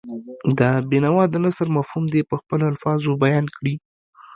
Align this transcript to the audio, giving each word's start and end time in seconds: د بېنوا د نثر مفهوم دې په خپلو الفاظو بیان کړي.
د 0.57 0.59
بېنوا 0.89 1.23
د 1.29 1.35
نثر 1.43 1.67
مفهوم 1.77 2.05
دې 2.13 2.21
په 2.29 2.35
خپلو 2.41 2.63
الفاظو 2.71 3.19
بیان 3.23 3.45
کړي. 3.57 3.73